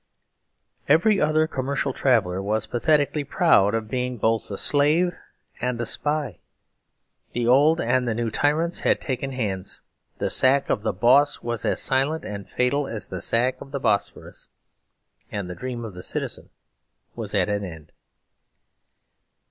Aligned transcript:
Every 0.89 1.21
other 1.21 1.45
commercial 1.45 1.93
traveller 1.93 2.41
was 2.41 2.65
pathetically 2.65 3.23
proud 3.23 3.75
of 3.75 3.87
being 3.87 4.17
both 4.17 4.49
a 4.49 4.57
slave 4.57 5.13
and 5.59 5.79
a 5.79 5.85
spy. 5.85 6.39
The 7.33 7.45
old 7.45 7.79
and 7.79 8.07
the 8.07 8.15
new 8.15 8.31
tyrants 8.31 8.79
had 8.79 8.99
taken 8.99 9.31
hands. 9.31 9.79
The 10.17 10.31
"sack" 10.31 10.71
of 10.71 10.81
the 10.81 10.91
boss 10.91 11.43
was 11.43 11.65
as 11.65 11.83
silent 11.83 12.25
and 12.25 12.49
fatal 12.49 12.87
as 12.87 13.09
the 13.09 13.21
sack 13.21 13.61
of 13.61 13.69
the 13.69 13.79
Bosphorus. 13.79 14.47
And 15.31 15.47
the 15.47 15.53
dream 15.53 15.85
of 15.85 15.93
the 15.93 16.01
citizen 16.01 16.49
was 17.15 17.35
at 17.35 17.47
an 17.47 17.63
end. 17.63 17.91